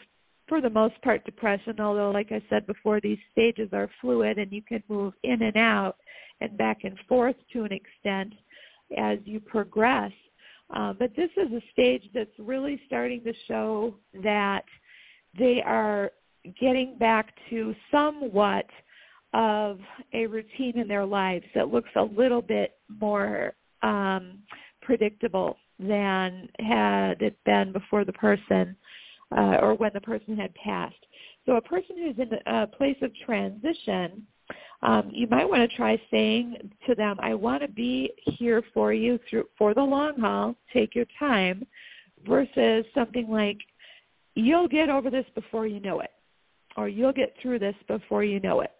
[0.47, 4.51] for the most part, depression, although, like I said before, these stages are fluid and
[4.51, 5.97] you can move in and out
[6.41, 8.33] and back and forth to an extent
[8.97, 10.11] as you progress.
[10.75, 13.93] Uh, but this is a stage that's really starting to show
[14.23, 14.63] that–
[15.37, 16.11] they are
[16.59, 18.65] getting back to somewhat
[19.33, 19.79] of
[20.13, 23.53] a routine in their lives that looks a little bit more
[23.83, 24.39] um,
[24.81, 28.75] predictable than had it been before the person
[29.35, 30.95] uh, or when the person had passed.
[31.45, 34.25] So a person who's in a place of transition,
[34.81, 38.93] um, you might want to try saying to them, I want to be here for
[38.93, 40.55] you through for the long haul.
[40.73, 41.65] Take your time
[42.27, 43.57] versus something like,
[44.37, 46.11] you'll get over this before you know it,
[46.75, 48.71] or you'll get through this before you know it,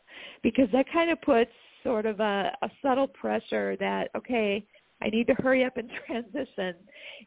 [0.44, 1.52] because that kind of puts
[1.84, 4.66] sort of a, a subtle pressure that, okay,
[5.02, 6.76] I need to hurry up and transition,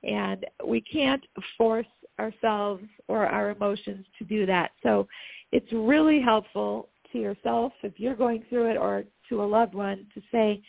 [0.03, 1.24] and we can't
[1.57, 1.87] force
[2.18, 4.72] ourselves or our emotions to do that.
[4.83, 5.09] So
[5.53, 10.07] it's really helpful to yourself if you're going through it or to a loved one
[10.14, 10.62] to say,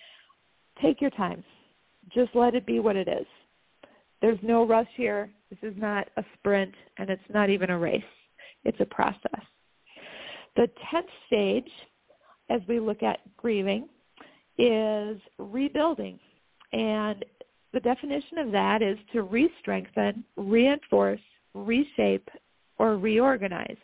[0.82, 1.44] take your time.
[2.14, 3.28] Just let it be what it is.
[4.22, 5.30] There's no rush here.
[5.50, 8.04] This is not a sprint, and it's not even a race.
[8.64, 9.42] It's a process.
[10.56, 11.72] The 10th stage,
[12.50, 13.88] as we look at grieving,
[14.58, 16.20] is rebuilding.
[16.74, 17.26] And
[17.74, 21.22] the definition of that is to re-strengthen, reinforce,
[21.54, 22.30] reshape,
[22.78, 23.78] or reorganize.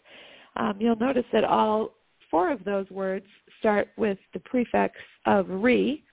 [0.56, 1.94] Um, you'll notice that all
[2.30, 3.26] four of those words
[3.60, 6.04] start with the prefix of re,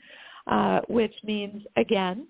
[0.47, 2.27] uh, which means again,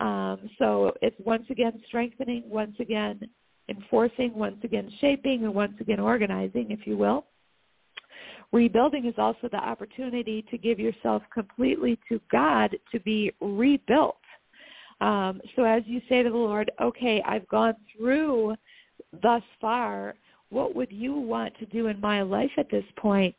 [0.00, 3.20] um, so it's once again strengthening, once again
[3.68, 7.26] enforcing, once again shaping, and once again organizing, if you will.
[8.52, 14.16] Rebuilding is also the opportunity to give yourself completely to God to be rebuilt.
[15.00, 18.54] Um, so as you say to the Lord, okay, I've gone through
[19.22, 20.14] thus far,
[20.50, 23.34] what would you want to do in my life at this point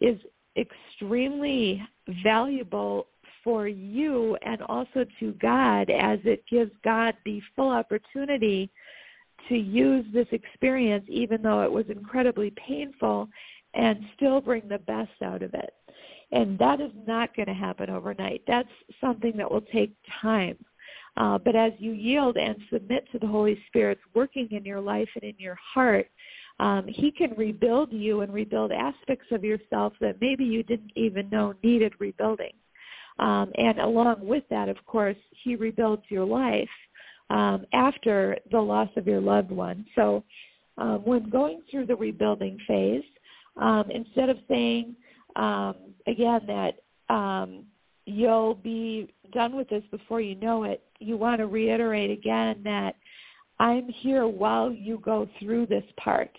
[0.00, 0.18] is
[0.56, 1.82] extremely
[2.22, 3.08] valuable
[3.42, 8.70] for you and also to God as it gives God the full opportunity
[9.48, 13.28] to use this experience even though it was incredibly painful
[13.74, 15.74] and still bring the best out of it.
[16.30, 18.42] And that is not going to happen overnight.
[18.46, 18.68] That's
[19.00, 20.56] something that will take time.
[21.16, 25.08] Uh, but as you yield and submit to the Holy Spirit's working in your life
[25.14, 26.08] and in your heart,
[26.58, 31.28] um, he can rebuild you and rebuild aspects of yourself that maybe you didn't even
[31.28, 32.52] know needed rebuilding.
[33.22, 36.68] Um, and along with that, of course, he rebuilds your life
[37.30, 39.86] um, after the loss of your loved one.
[39.94, 40.24] So
[40.76, 43.04] um, when going through the rebuilding phase,
[43.56, 44.96] um, instead of saying,
[45.36, 45.76] um,
[46.08, 47.64] again, that um,
[48.06, 52.96] you'll be done with this before you know it, you want to reiterate again that
[53.60, 56.36] I'm here while you go through this part.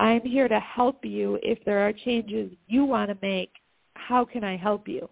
[0.00, 3.52] I'm here to help you if there are changes you want to make.
[3.94, 5.08] How can I help you?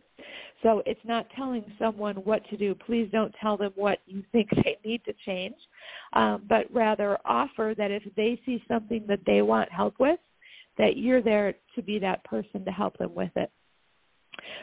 [0.65, 2.75] So it's not telling someone what to do.
[2.75, 5.55] Please don't tell them what you think they need to change,
[6.15, 10.19] um, but rather offer that if they see something that they want help with,
[10.79, 13.51] that you're there to be that person to help them with it.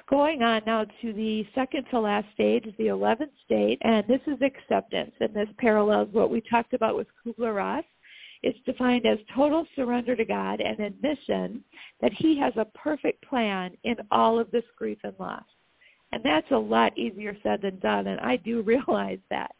[0.09, 4.41] Going on now to the second to last stage, the 11th stage, and this is
[4.41, 7.85] acceptance, and this parallels what we talked about with Kubler-Ross.
[8.43, 11.63] It's defined as total surrender to God and admission
[12.01, 15.43] that he has a perfect plan in all of this grief and loss.
[16.11, 19.51] And that's a lot easier said than done, and I do realize that.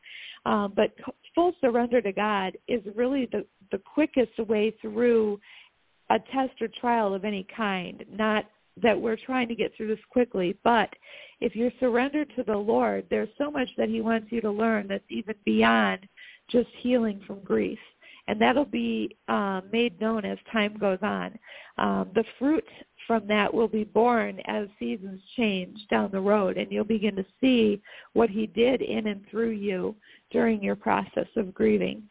[0.45, 0.91] Um, but
[1.35, 5.39] full surrender to God is really the, the quickest way through
[6.09, 8.45] a test or trial of any kind, not
[8.81, 10.89] that we're trying to get through this quickly, but
[11.39, 14.87] if you're surrendered to the Lord, there's so much that he wants you to learn
[14.87, 16.07] that's even beyond
[16.49, 17.79] just healing from grief.
[18.27, 21.37] And that'll be uh, made known as time goes on.
[21.77, 22.65] Um, the fruit
[23.07, 27.25] from that will be born as seasons change down the road, and you'll begin to
[27.41, 27.81] see
[28.13, 29.95] what he did in and through you
[30.31, 32.03] during your process of grieving.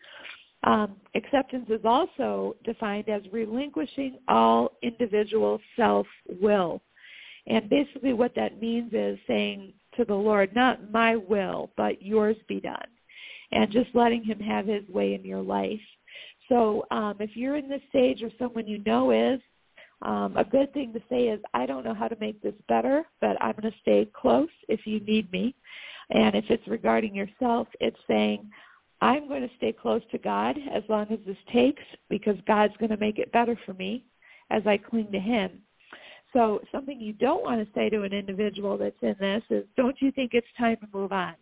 [0.65, 6.83] Um, acceptance is also defined as relinquishing all individual self-will.
[7.47, 12.37] And basically what that means is saying to the Lord, not my will, but yours
[12.47, 12.77] be done.
[13.53, 15.81] And just letting him have his way in your life.
[16.51, 19.41] So um, if you're in this stage or someone you know is,
[20.03, 23.05] um, a good thing to say is, I don't know how to make this better,
[23.21, 25.55] but I'm going to stay close if you need me.
[26.11, 28.51] And if it's regarding yourself, it's saying,
[29.01, 32.91] I'm going to stay close to God as long as this takes because God's going
[32.91, 34.05] to make it better for me
[34.51, 35.63] as I cling to him.
[36.33, 40.01] So something you don't want to say to an individual that's in this is, don't
[40.01, 41.35] you think it's time to move on?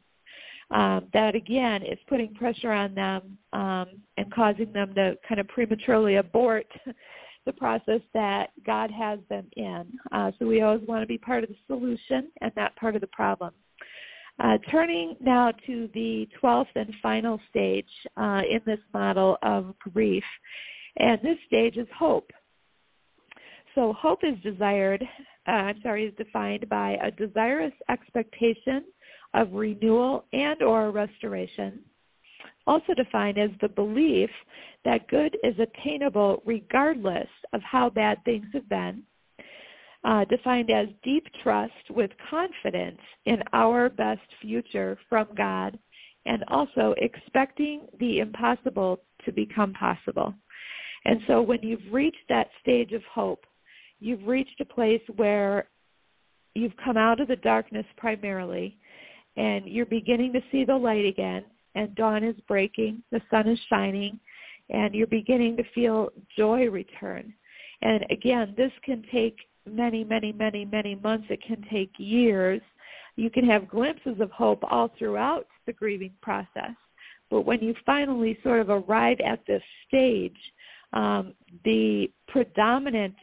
[0.71, 3.87] Um, that again is putting pressure on them um,
[4.19, 6.67] and causing them to kind of prematurely abort
[7.47, 9.87] the process that God has them in.
[10.13, 13.01] Uh, so we always want to be part of the solution and not part of
[13.01, 13.55] the problem.
[14.41, 17.89] Uh, turning now to the 12th and final stage
[18.19, 20.23] uh, in this model of grief,
[20.99, 22.31] and this stage is hope.
[23.75, 25.03] So hope is desired,
[25.49, 28.85] uh, I'm sorry, is defined by a desirous expectation
[29.35, 31.81] of renewal and or restoration.
[32.67, 34.31] Also defined as the belief
[34.85, 39.03] that good is attainable regardless of how bad things have been
[40.05, 45.79] uh, defined as deep trust with confidence in our best future from God
[46.27, 50.35] and also expecting the impossible to become possible.
[51.05, 53.45] And so when you've reached that stage of hope,
[54.01, 55.69] you've reached a place where
[56.55, 58.77] you've come out of the darkness primarily
[59.39, 63.59] and you're beginning to see the light again and dawn is breaking, the sun is
[63.71, 64.19] shining,
[64.69, 67.33] and you're beginning to feel joy return.
[67.81, 71.29] And again, this can take many, many, many, many months.
[71.31, 72.61] It can take years.
[73.15, 76.75] You can have glimpses of hope all throughout the grieving process.
[77.31, 80.37] But when you finally sort of arrive at this stage,
[80.95, 81.35] um,
[81.65, 83.15] the predominant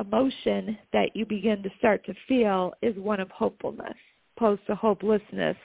[0.00, 3.94] emotion that you begin to start to feel is one of hopefulness
[4.42, 5.56] opposed to hopelessness,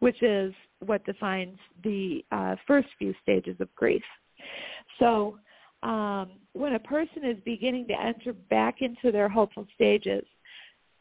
[0.00, 0.52] which is
[0.84, 4.02] what defines the uh, first few stages of grief.
[4.98, 5.38] So
[5.82, 10.24] um, when a person is beginning to enter back into their hopeful stages,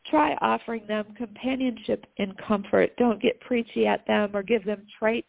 [0.09, 2.95] try offering them companionship and comfort.
[2.97, 5.25] Don't get preachy at them or give them trite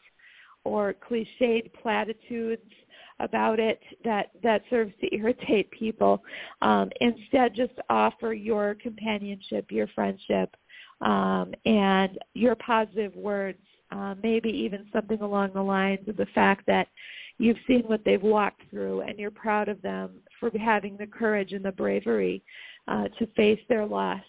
[0.65, 2.63] or cliched platitudes
[3.19, 6.23] about it that that serves to irritate people.
[6.61, 10.55] Um, instead, just offer your companionship, your friendship,
[11.01, 13.59] um, and your positive words.
[13.93, 16.89] Uh, maybe even something along the lines of the fact that
[17.39, 21.53] You've seen what they've walked through, and you're proud of them for having the courage
[21.53, 22.43] and the bravery
[22.89, 24.23] uh, to face their loss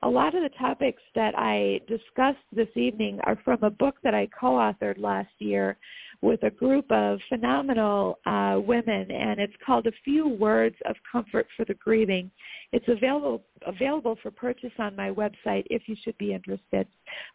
[0.05, 4.15] A lot of the topics that I discussed this evening are from a book that
[4.15, 5.77] I co-authored last year
[6.23, 11.47] with a group of phenomenal uh, women, and it's called A Few Words of Comfort
[11.57, 12.31] for the Grieving.
[12.73, 16.87] It's available available for purchase on my website if you should be interested.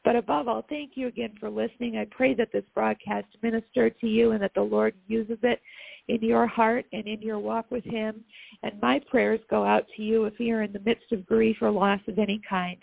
[0.03, 1.97] But above all, thank you again for listening.
[1.97, 5.61] I pray that this broadcast ministered to you and that the Lord uses it
[6.07, 8.23] in your heart and in your walk with him.
[8.63, 11.71] And my prayers go out to you if you're in the midst of grief or
[11.71, 12.77] loss of any kind.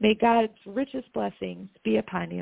[0.00, 2.40] May God's richest blessings be upon you.